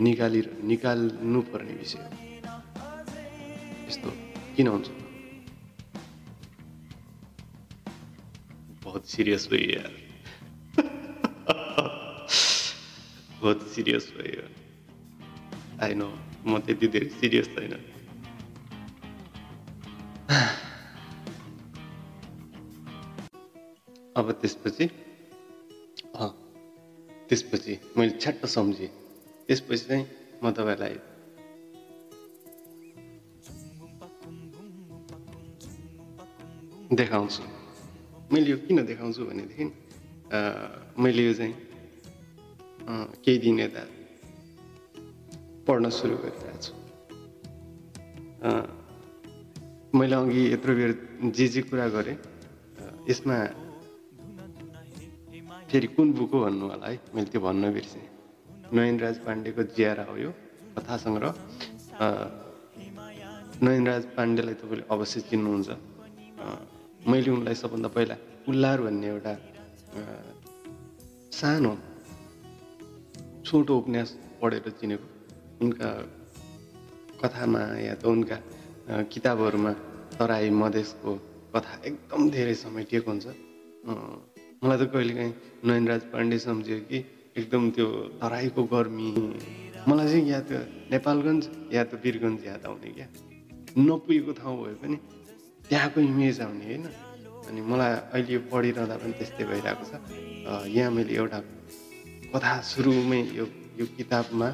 निकालि 0.00 0.44
निकाल्नु 0.62 1.42
पर्ने 1.42 1.72
विषय 1.72 1.98
हो। 1.98 2.04
यस्तो 3.88 4.10
किन 4.56 4.68
हुन्छ? 4.68 4.88
बहुत 8.84 9.06
सिरियस 9.06 9.48
भयो 9.52 9.72
यार। 9.72 9.92
बहुत 13.40 13.68
सिरियस 13.68 14.12
भयो 14.18 14.61
आई 15.82 15.94
नो 15.94 16.08
म 16.46 16.58
त्यति 16.66 16.86
धेरै 16.94 17.08
सिरियस 17.18 17.48
छैन। 17.54 17.74
अब 24.18 24.26
त्यसपछि? 24.40 24.86
त्यसपछि 27.28 27.74
मैले 27.96 28.12
छ्याट्ट 28.22 28.42
सम्झेँ। 28.54 28.90
त्यसपछि 29.48 29.84
चाहिँ 29.88 30.04
म 30.44 30.50
तपाईँलाई 30.52 30.94
देखाउँछु। 36.92 37.42
मैले 38.32 38.50
यो 38.50 38.56
किन 38.68 38.78
देखाउँछु 38.86 39.22
भनेदेखि 39.24 39.64
मैले 41.02 41.22
यो 41.24 41.32
चाहिँ 41.34 41.54
केही 43.24 43.38
दिन 43.44 43.60
यता 43.60 43.82
पढ्न 45.66 45.84
सुरु 45.98 46.16
गरिरहेको 46.22 46.58
छु। 46.62 46.72
मैले 49.98 50.16
अघि 50.16 50.42
यत्रो 50.52 50.72
बेर 50.74 50.90
जे 51.36 51.46
जे 51.54 51.60
कुरा 51.68 51.86
गरेँ 51.94 52.16
यसमा 53.10 53.36
फेरि 55.70 55.88
कुन 55.96 56.12
बुक 56.16 56.32
हो 56.34 56.38
भन्नु 56.44 56.64
होला 56.70 56.86
है 56.86 56.96
मैले 57.14 57.28
त्यो 57.32 57.40
भन्न 57.40 57.64
बिर्सेँ। 57.72 58.06
नयनराज 58.72 59.16
पाण्डेको 59.24 59.62
ज्यारा 59.76 60.04
हो 60.10 60.16
यो 60.16 60.30
कथा 60.76 60.96
सङ्ग्रह। 61.04 61.32
नयनराज 63.62 64.02
पाण्डेलाई 64.16 64.54
तपाईँले 64.60 64.84
अवश्य 64.90 65.20
चिन्नुहुन्छ। 65.30 65.70
मैले 67.08 67.30
उनलाई 67.30 67.54
सबभन्दा 67.62 67.88
पहिला 67.96 68.16
उल्लार 68.48 68.78
भन्ने 68.84 69.06
एउटा 69.14 69.32
सानो 71.38 71.72
छोटो 73.46 73.72
उपन्यास 73.78 74.08
पढेर 74.40 74.68
चिनेको 74.80 75.06
उनका 75.60 75.88
कथामा 77.20 77.62
या 77.80 77.94
त 78.00 78.04
उनका 78.06 78.36
किताबहरूमा 79.12 79.72
तराई 80.18 80.50
मधेसको 80.50 81.10
कथा 81.54 81.72
एकदम 81.88 82.22
धेरै 82.30 82.54
समेटिएको 82.64 83.10
हुन्छ। 83.10 83.26
मलाई 84.62 84.78
त 84.78 84.82
कहिलेकाहीँ 84.92 85.32
नयनराज 85.66 86.02
पाण्डे 86.12 86.38
सम्झ्यो 86.38 86.78
कि 86.88 86.98
एकदम 87.36 87.62
त्यो 87.76 87.86
तराईको 88.22 88.62
गर्मी। 88.72 89.08
मलाई 89.88 90.06
चाहिँ 90.08 90.26
या 90.30 90.40
त 90.40 90.50
नेपालगञ्ज 90.92 91.44
या 91.74 91.82
त 91.84 91.92
वीरगञ्ज 92.02 92.40
याद 92.46 92.62
आउने 92.66 92.90
क्या। 92.96 93.06
नपुगेको 93.78 94.32
ठाउँ 94.38 94.56
भए 94.62 94.74
पनि 94.82 94.96
त्यहाँको 95.68 95.98
इमेज 96.00 96.40
आउने 96.40 96.64
होइन। 96.64 96.84
अनि 97.48 97.60
मलाई 97.60 97.92
अहिले 98.14 98.38
पढिरहँदा 98.50 98.96
पनि 99.02 99.12
त्यस्तै 99.18 99.44
भइरहेको 99.50 99.84
छ। 99.90 99.92
यहाँ 100.70 100.90
मैले 100.94 101.12
एउटा 101.14 101.38
कथा 102.32 102.52
सुरुमै 102.70 103.20
यो 103.38 103.46
यो 103.78 103.86
किताबमा 103.96 104.48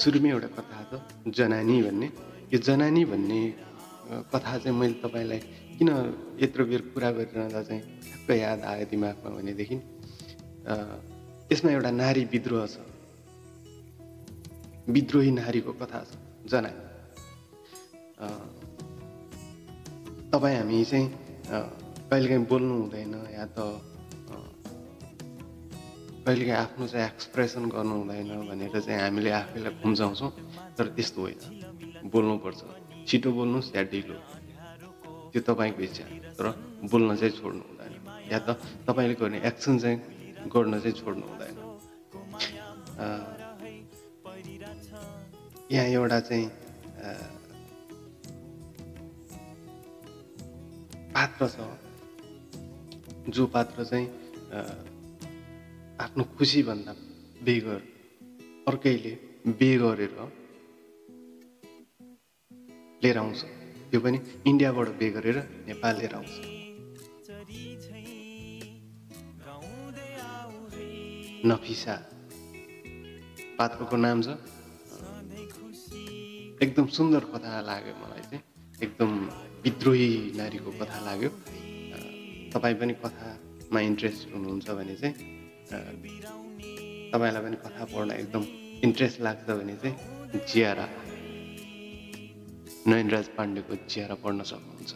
सुरुमै 0.00 0.30
एउटा 0.30 0.48
कथा 0.56 0.78
छ 0.90 0.92
जनानी 1.36 1.76
भन्ने। 1.84 2.08
यो 2.52 2.58
जनानी 2.58 3.02
भन्ने 3.12 3.40
कथा 4.32 4.54
चाहिँ 4.58 4.76
मैले 4.80 4.96
तपाईँलाई 5.04 5.40
किन 5.76 5.88
यत्रो 6.42 6.64
बेर 6.70 6.82
कुरा 6.92 7.10
गरिरहँदा 7.16 7.60
चाहिँ 7.68 7.82
ठ्याक्क 8.00 8.30
याद 8.30 8.58
आयो 8.70 8.84
दिमागमा 8.90 9.28
भनेदेखि 9.36 9.76
यसमा 11.52 11.70
एउटा 11.76 11.90
नारी 12.00 12.22
विद्रोह 12.32 12.66
छ। 12.66 12.76
विद्रोही 14.88 15.30
नारीको 15.30 15.72
कथा 15.80 16.00
छ 16.08 16.12
जनानी। 16.50 16.82
तपाईँ 20.32 20.56
हामी 20.58 20.84
चाहिँ 20.90 21.06
कहिलेकाहीँ 22.10 22.46
बोल्नु 22.50 22.74
हुँदैन 22.80 23.14
या 23.36 23.44
त 23.56 23.58
कहिलेकाहीँ 26.24 26.60
आफ्नो 26.60 26.86
चाहिँ 26.86 27.06
एक्सप्रेसन 27.06 27.64
गर्नु 27.74 27.94
हुँदैन 28.00 28.30
भनेर 28.48 28.80
चाहिँ 28.80 29.00
हामीले 29.00 29.30
आफैलाई 29.30 29.72
खुम्चाउँछौँ 29.82 30.30
तर 30.76 30.86
त्यस्तो 30.96 31.20
होइन। 31.20 31.40
बोल्नुपर्छ। 32.12 32.60
छिटो 33.08 33.30
बोल्नुहोस् 33.32 33.74
या 33.76 33.82
ढिलो। 33.92 34.16
त्यो 35.32 35.40
तपाईँको 35.48 35.82
इच्छा 35.82 36.04
तर 36.36 36.46
बोल्न 36.92 37.16
चाहिँ 37.16 37.32
छोड्नु 37.40 37.62
हुँदैन। 37.68 37.92
या 38.32 38.38
त 38.46 38.48
तपाईँले 38.86 39.14
गर्ने 39.16 39.38
एक्सन 39.48 39.78
चाहिँ 39.80 39.98
गर्न 40.52 40.72
चाहिँ 40.80 40.96
छोड्नु 41.00 41.24
हुँदैन। 41.24 41.54
यहाँ 45.72 45.86
एउटा 45.88 46.20
चाहिँ 46.20 46.46
पात्र 51.14 51.48
छ। 51.48 51.56
जो 53.30 53.46
पात्र 53.46 53.84
चाहिँ 53.84 54.06
आफ्नो 56.00 56.24
खुसीभन्दा 56.36 56.92
बेगर 57.44 57.80
अर्कैले 58.68 59.10
बे 59.60 59.68
गरेर 59.78 60.12
लिएर 63.02 63.18
आउँछ। 63.18 63.40
त्यो 63.90 64.00
पनि 64.00 64.18
इन्डियाबाट 64.48 64.88
बे 65.00 65.08
गरेर 65.16 65.38
नेपाल 65.68 65.94
लिएर 66.00 66.14
आउँछ। 66.14 66.34
नफिसा 71.46 71.94
पात्रको 73.58 73.96
नाम 73.96 74.22
छ। 74.22 74.28
एकदम 76.64 76.86
सुन्दर 76.96 77.24
कथा 77.32 77.60
लाग्यो 77.68 77.94
मलाई 78.00 78.22
चाहिँ। 78.30 78.42
एकदम 78.84 79.10
विद्रोही 79.64 80.08
नारीको 80.36 80.70
कथा 80.80 80.98
लाग्यो। 81.04 81.30
तपाईँ 82.52 82.76
पनि 82.80 82.94
कथामा 83.04 83.80
इन्ट्रेस्ट 83.80 84.34
हुनुहुन्छ 84.34 84.70
भने 84.80 84.96
चाहिँ 84.96 85.39
तपाईँलाई 85.70 87.42
पनि 87.44 87.56
कथा 87.64 87.84
पढ्न 87.92 88.10
एकदम 88.12 88.42
इन्ट्रेस्ट 88.86 89.20
लाग्छ 89.20 89.48
भने 89.50 89.74
चाहिँ 89.82 89.94
जियारा 90.50 90.86
नयनराज 92.86 93.26
पाण्डेको 93.36 93.72
जियारा 93.86 94.14
पढ्न 94.24 94.40
सक्नुहुन्छ। 94.50 94.92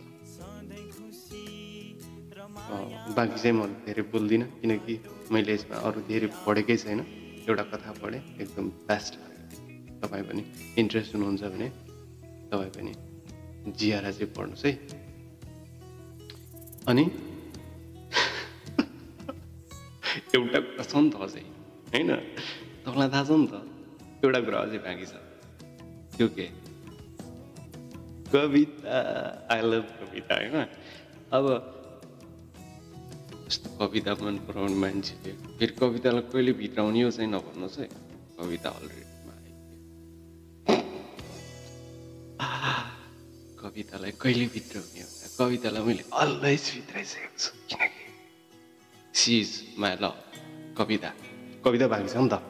बाँकी 3.16 3.38
चाहिँ 3.42 3.56
म 3.56 3.62
धेरै 3.86 4.02
बोल्दिनँ 4.12 4.46
किनकि 4.60 4.94
मैले 5.32 5.52
यसमा 5.54 5.76
अरू 5.86 6.00
धेरै 6.10 6.28
पढेकै 6.46 6.76
छैन। 6.76 7.00
एउटा 7.48 7.64
कथा 7.72 7.90
पढेँ 8.02 8.22
एकदम 8.40 8.66
बेस्ट 8.88 9.12
लाग्यो। 9.20 10.00
तपाईँ 10.00 10.24
पनि 10.28 10.42
इन्ट्रेस्ट 10.80 11.10
हुनुहुन्छ 11.14 11.42
भने 11.54 11.68
तपाईँ 12.50 12.72
पनि 12.76 12.92
जियारा 13.78 14.10
चाहिँ 14.10 14.32
पढ्नुहोस् 14.36 14.64
है। 14.66 14.72
अनि 16.88 17.04
एउटा 20.34 20.58
कुरा 20.66 20.84
छ 20.90 20.94
नि 20.98 21.10
त 21.10 21.16
अझै 21.26 21.44
होइन? 21.92 22.10
तपाईँलाई 22.84 23.08
थाहा 23.14 23.24
छ 23.28 23.30
नि 23.38 23.46
त 23.52 23.54
एउटा 24.24 24.40
कुरा 24.46 24.58
अझै 24.66 24.78
बाँकी 24.86 25.06
छ। 25.06 25.14
त्यो 26.16 26.26
के? 26.36 26.46
कविता 28.32 28.96
आई 29.54 29.60
लभ 29.70 29.86
कविता 30.00 30.34
होइन? 30.34 30.56
अब 31.36 31.46
यस्तो 33.46 33.68
कविता 33.78 34.12
मन 34.24 34.36
पराउने 34.46 34.76
मान्छेले 34.82 35.30
फेरि 35.58 35.72
कवितालाई 35.78 36.22
कहिले 36.32 36.52
भित्राउने 36.62 37.00
हो 37.04 37.10
चाहिँ 37.14 37.30
नभन्नुहोस् 37.30 37.78
है 37.78 37.86
कविता 38.38 38.70
अलरेडी 38.78 39.02
कवितालाई 43.62 44.12
कहिले 44.22 44.46
भित्राउने 44.54 45.00
हो? 45.02 45.08
कवितालाई 45.38 45.82
मैले 45.86 46.02
अलवेज 46.22 46.64
भित्राइसकेको 46.74 47.38
छु। 47.38 47.50
किनकि 49.14 49.20
सिज 49.20 49.78
माई 49.78 49.96
लभ 50.02 50.14
कविता 50.76 51.12
कविता 51.64 51.86
भएको 51.86 52.08
छ 52.08 52.16
नि 52.16 52.28
त 52.28 52.42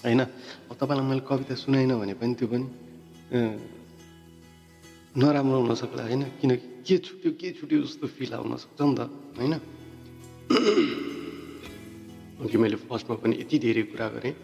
होइन 0.00 0.24
तपाईँलाई 0.72 1.06
मैले 1.06 1.20
कविता 1.22 1.54
सुनाइनँ 1.54 1.98
भने 1.98 2.14
पनि 2.14 2.34
त्यो 2.34 2.48
पनि 2.48 2.64
नराम्रो 5.14 5.58
हुनसक्ला 5.60 6.02
होइन 6.02 6.22
किनकि 6.40 6.66
के 6.80 6.96
छुट्यो 6.98 7.30
के 7.32 7.50
छुट्यो 7.52 7.78
जस्तो 7.78 8.06
फिल 8.08 8.32
आउन 8.32 8.56
सक्छ 8.56 8.80
नि 8.80 8.94
त 8.94 9.00
होइन 9.36 9.54
कि 12.42 12.56
मैले 12.56 12.76
फर्स्टमा 12.80 13.16
पनि 13.18 13.36
यति 13.36 13.58
धेरै 13.60 13.82
कुरा 13.84 14.08
गरेँ 14.10 14.34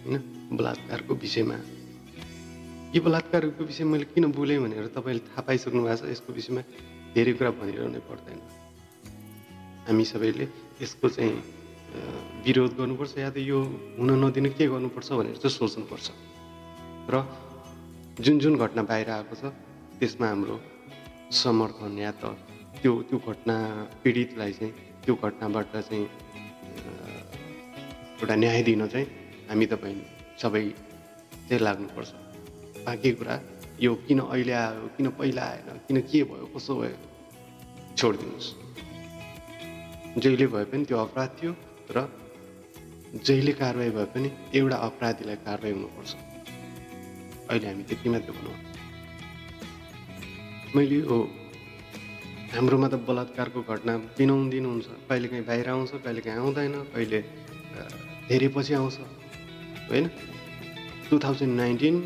होइन 0.00 0.16
बलात्कारको 0.54 1.14
विषयमा 1.16 1.56
यो 2.94 3.00
बलात्कारको 3.02 3.64
विषय 3.64 3.84
मैले 3.84 4.06
किन 4.06 4.30
बोलेँ 4.30 4.58
भनेर 4.60 4.86
तपाईँले 4.94 5.26
थाहा 5.26 5.42
पाइसक्नु 5.42 5.82
भएको 5.82 5.96
छ 5.98 6.10
यसको 6.10 6.30
विषयमा 6.32 6.62
धेरै 7.10 7.32
कुरा 7.34 7.50
भनिरहनै 7.58 8.00
पर्दैन 8.06 8.65
हामी 9.86 10.04
सबैले 10.04 10.46
यसको 10.82 11.08
चाहिँ 11.08 11.34
विरोध 12.44 12.72
गर्नुपर्छ 12.76 13.18
या 13.18 13.30
त 13.30 13.38
यो 13.38 13.58
हुन 13.98 14.10
नदिनु 14.22 14.50
के 14.58 14.66
गर्नुपर्छ 14.66 15.08
भनेर 15.18 15.36
चाहिँ 15.38 15.54
सोच्नुपर्छ। 15.56 16.06
र 17.10 17.14
जुन 18.20 18.38
जुन 18.42 18.54
घटना 18.58 18.82
बाहिर 18.82 19.10
आएको 19.10 19.34
छ 19.38 19.54
त्यसमा 19.98 20.26
हाम्रो 20.28 20.56
समर्थन 21.30 21.98
या 21.98 22.12
त 22.18 22.34
त्यो 22.82 22.92
त्यो 23.08 23.18
घटना 23.30 23.54
पीडितलाई 24.02 24.52
चाहिँ 24.58 24.72
त्यो 25.04 25.14
घटनाबाट 25.14 25.66
चाहिँ 25.72 26.06
एउटा 28.20 28.34
न्याय 28.42 28.62
दिन 28.68 28.86
चाहिँ 28.92 29.06
हामी 29.48 29.66
तपाईँ 29.72 30.00
सबै 30.42 30.64
चाहिँ 31.48 31.62
लाग्नुपर्छ। 31.62 32.10
बाँकी 32.86 33.10
कुरा 33.18 33.34
यो 33.80 33.94
किन 34.06 34.18
अहिले 34.26 34.52
आयो 34.52 34.86
किन 34.96 35.06
पहिला 35.18 35.42
आएन 35.42 35.68
किन 35.86 35.96
के 36.10 36.22
भयो 36.28 36.46
कसो 36.54 36.74
भयो 36.80 36.96
छोडिदिनुहोस्। 37.96 38.65
जहिले 40.16 40.46
भए 40.52 40.64
पनि 40.72 40.84
त्यो 40.88 40.96
अपराध 40.98 41.30
थियो 41.38 41.52
र 41.96 41.98
जहिले 43.26 43.52
कारवाही 43.52 43.90
भए 43.96 44.06
पनि 44.14 44.28
एउटा 44.58 44.76
अपराधीलाई 44.88 45.36
कारवाही 45.46 45.72
हुनुपर्छ। 45.72 46.12
अहिले 47.50 47.66
हामी 47.68 47.82
त्यति 47.88 48.08
मात्रै 48.08 48.32
भनौँ। 48.36 48.56
मैले 50.74 50.98
हो 51.08 51.18
हाम्रोमा 52.54 52.88
त 52.88 52.94
बलात्कारको 53.08 53.60
घटना 53.62 53.92
दिनौँ 54.16 54.40
दिन 54.50 54.64
हुन्छ 54.66 54.86
कहिलेकाहीँ 55.08 55.44
बाहिर 55.44 55.68
आउँछ 55.68 55.90
कहिलेकाहीँ 56.04 56.38
आउँदैन 56.40 56.74
कहिले 56.94 57.20
धेरै 58.28 58.48
पछि 58.56 58.72
आउँछ 58.80 58.96
होइन? 59.90 60.06
टु 61.08 61.14
थाउजन्ड 61.24 61.54
नाइन्टिन 61.60 61.96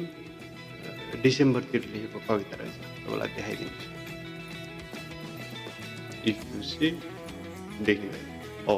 डिसेम्बरतिर 1.23 1.83
लेखेको 1.93 2.19
कविता 2.29 2.55
रहेछ। 2.59 2.77
तपाईँलाई 3.07 3.29
देखाइदिन्छु। 3.39 3.89
इफ 6.31 6.39
यु 6.55 6.63
सी 6.71 6.87
देखिँदैन 7.85 8.25
हो 8.67 8.77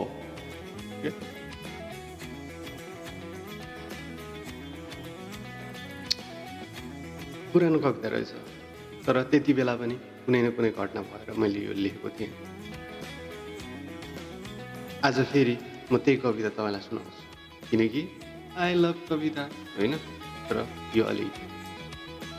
पुरानो 7.52 7.78
कविता 7.78 8.08
रहेछ। 8.08 8.32
तर 9.04 9.22
त्यति 9.30 9.52
बेला 9.52 9.74
पनि 9.76 9.94
कुनै 10.24 10.40
न 10.42 10.50
कुनै 10.56 10.70
घटना 10.72 11.00
भएर 11.04 11.36
मैले 11.36 11.60
यो 11.60 11.72
लेखेको 11.76 12.08
थिएँ। 12.08 12.32
आज 15.04 15.16
फेरि 15.32 15.56
म 15.92 15.96
त्यही 16.00 16.16
कविता 16.24 16.48
तपाईँलाई 16.48 16.80
सुनाउँछु। 16.80 17.22
किनकि 17.70 18.02
आई 18.56 18.74
लभ 18.74 18.96
कविता 19.08 19.42
होइन? 19.76 19.96
तर 20.48 20.56
यो 20.96 21.04
अलिक 21.04 21.34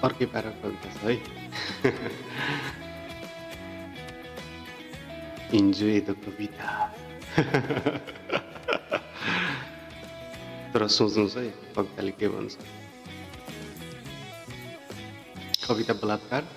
अर्कै 0.03 0.25
पारा 0.33 0.49
कविता 0.61 0.87
छ 0.93 0.97
है। 1.05 2.73
इन्जोय 5.53 5.99
द 6.01 6.15
कविता 6.21 6.69
तर 10.73 10.87
सोच्नुहोस् 10.89 11.37
है 11.37 11.47
कविताले 11.75 12.11
के 12.13 12.27
भन्छ 12.29 12.57
कविता 15.67 15.93
बलात्कार 15.95 16.47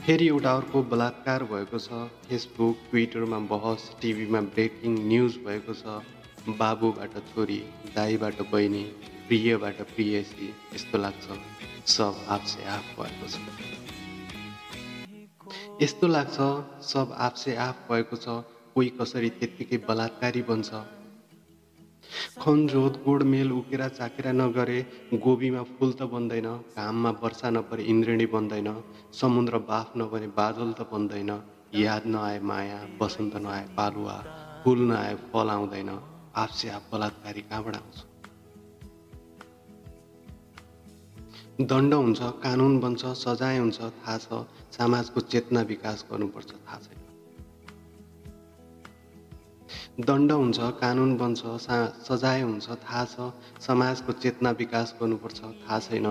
फेरि 0.00 0.26
एउटा 0.28 0.52
अर्को 0.52 0.82
बलात्कार 0.90 1.44
भएको 1.46 1.78
छ 1.80 2.00
फेसबुक 2.24 2.78
ट्विटरमा 2.86 3.38
बहस 3.48 3.90
टिभीमा 4.00 4.40
ब्रेकिङ 4.50 4.98
न्युज 5.04 5.36
भएको 5.44 5.74
छ 5.76 6.56
बाबुबाट 6.56 7.18
छोरी 7.26 7.58
दाईबाट 7.94 8.42
बहिनी 8.50 8.84
प्रियबाट 9.28 9.82
प्रियसी 9.90 10.48
यस्तो 10.74 10.98
लाग्छ 10.98 11.38
सब 11.90 12.24
आफसे 12.30 12.64
आफ 12.70 12.94
भएको 12.96 13.28
छ 13.28 13.89
यस्तो 15.82 16.06
लाग्छ 16.06 16.36
सब 16.84 17.12
आफसे 17.26 17.54
आफ 17.56 17.76
भएको 17.90 18.16
छ 18.16 18.32
कोही 18.74 18.88
कसरी 18.96 19.28
त्यत्तिकै 19.36 19.78
बलात्कारी 19.86 20.42
बन्छ। 20.48 20.80
खनजोत 22.42 22.98
गोडमेल 23.04 23.52
उकेरा 23.52 23.86
चाकेरा 23.98 24.32
नगरे 24.32 24.76
गोबीमा 25.24 25.62
फुल 25.70 25.92
त 25.92 26.08
बन्दैन 26.12 26.48
घाममा 26.76 27.10
वर्षा 27.22 27.50
नपरे 27.56 27.88
इन्द्रिणी 27.94 28.26
बन्दैन 28.34 28.68
समुद्र 29.20 29.62
बाफ 29.72 29.96
नभने 29.96 30.28
बादल 30.36 30.68
त 30.72 30.88
बन्दैन 30.92 31.32
याद 31.78 32.12
नआए 32.12 32.38
माया 32.52 32.78
बसन्त 33.00 33.40
नआए 33.46 33.64
पालुवा 33.76 34.20
फुल 34.62 34.86
नआए 34.92 35.14
फल 35.32 35.56
आउँदैन 35.56 35.90
आफसे 36.44 36.70
आफ 36.76 36.92
बलात्कारी 36.92 37.48
कहाँबाट 37.48 37.76
आउँछ? 37.76 38.09
दण्ड 41.60 41.94
हुन्छ 41.94 42.20
कानुन 42.42 42.78
बन्छ 42.80 43.04
सजाय 43.04 43.58
हुन्छ 43.58 43.80
थाहा 43.80 44.16
छ। 44.18 44.46
समाजको 44.72 45.20
चेतना 45.20 45.60
विकास 45.62 46.04
गर्नुपर्छ 46.12 46.50
थाहा 46.52 46.78
छैन। 46.78 47.00
दण्ड 50.00 50.32
हुन्छ 50.32 50.58
कानुन 50.80 51.16
बन्छ 51.16 51.40
सा 51.64 51.76
सजाय 52.08 52.40
हुन्छ 52.40 52.68
थाहा 52.68 53.04
छ। 53.04 53.60
समाजको 53.60 54.12
चेतना 54.12 54.50
विकास 54.50 54.94
गर्नुपर्छ 55.00 55.40
थाहा 55.42 55.78
छैन। 55.78 56.06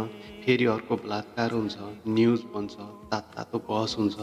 फेरि 0.46 0.66
अर्को 0.66 0.96
बलात्कार 0.96 1.52
हुन्छ 1.52 1.78
न्युज 2.08 2.42
बन्छ 2.54 2.74
तात 3.12 3.34
तातो 3.36 3.58
बहस 3.70 3.96
हुन्छ। 3.98 4.18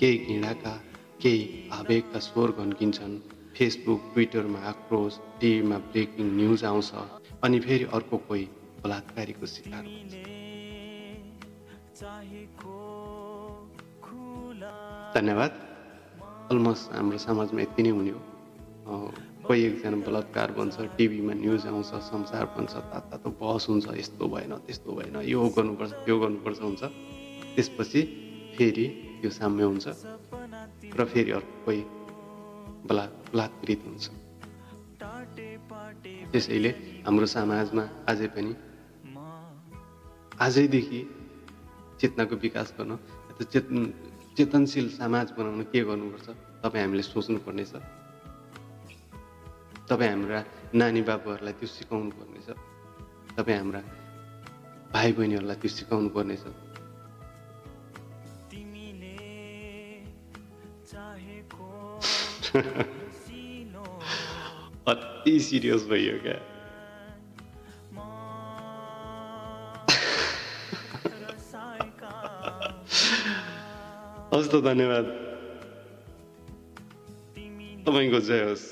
केही 0.00 0.16
घृणाका 0.18 0.74
केही 1.22 1.68
आवेगका 1.72 2.18
स्वर 2.20 2.50
घन्किन्छन्। 2.50 3.18
फेसबुक 3.56 4.00
ट्विटरमा 4.14 4.60
आक्रोश 4.68 5.18
टिभीमा 5.40 5.78
ब्रेकिङ 5.78 6.26
न्युज 6.36 6.64
आउँछ। 6.64 6.92
अनि 7.44 7.60
फेरि 7.60 7.84
अर्को 7.92 8.16
कोही 8.28 8.48
बलात्कारीको 8.84 9.46
शिकार 9.46 9.84
हुन्छ। 9.84 10.35
धन्यवाद। 15.14 15.52
अलमोस्ट 16.52 16.92
हाम्रो 16.92 17.18
समाजमा 17.18 17.60
यति 17.60 17.82
नै 17.82 17.90
हुने 17.96 18.12
हो। 18.12 18.20
कोही 19.40 19.60
एकजना 19.64 19.96
बलात्कार 20.04 20.48
बन्छ 20.52 20.76
टिभीमा 20.96 21.32
न्युज 21.40 21.66
आउँछ 21.66 21.90
संसार 22.12 22.44
बन्छ 22.52 22.72
तात 22.92 23.04
तातो 23.10 23.28
बहस 23.40 23.64
हुन्छ 23.68 23.86
यस्तो 23.96 24.24
भएन 24.28 24.52
त्यस्तो 24.66 24.90
भएन 24.92 25.16
यो 25.24 25.40
गर्नुपर्छ 25.56 25.92
त्यो 26.04 26.16
गर्नुपर्छ 26.20 26.60
हुन्छ। 26.60 26.82
त्यसपछि 27.56 28.00
फेरि 28.56 28.86
त्यो 29.20 29.30
साम्य 29.32 29.64
हुन्छ 29.64 29.86
र 30.92 31.00
फेरि 31.08 31.30
अर्को 31.32 31.54
कोही 31.64 31.80
बला 32.84 33.04
बलात्कृत 33.32 33.80
हुन्छ। 33.88 34.04
त्यसैले 36.32 36.70
हाम्रो 37.06 37.26
समाजमा 37.26 37.84
अझै 38.04 38.28
पनि 38.36 38.52
आजैदेखि 40.36 41.00
चेतनाको 42.00 42.36
विकास 42.44 42.68
गर्न 42.78 42.92
चेतन 43.52 43.78
चेतनशील 44.36 44.88
समाज 44.96 45.26
बनाउन 45.38 45.62
के 45.72 45.80
गर्नुपर्छ? 45.88 46.28
तपाईँ 46.62 46.82
हामीले 46.84 47.02
सोच्नुपर्नेछ 47.02 47.72
तपाईँ 49.88 50.10
हाम्रा 50.10 50.40
नानी 50.74 51.02
बाबुहरूलाई 51.08 51.54
त्यो 51.58 51.68
सिकाउनु 51.76 52.10
पर्नेछ 52.18 52.48
तपाईँ 53.36 53.58
हाम्रा 53.58 53.80
भाइ 54.92 55.12
बहिनीहरूलाई 55.16 55.56
त्यो 55.62 55.70
सिकाउनु 55.78 56.08
पर्नेछ 56.16 56.44
अति 64.88 65.32
सिरियस 65.40 65.82
भइयो 65.90 66.16
क्या। 66.22 66.55
हस् 74.36 74.50
त 74.52 74.60
धन्यवाद 74.62 75.06
तपाईँको 77.86 78.20
जय 78.20 78.42
होस् 78.44 78.66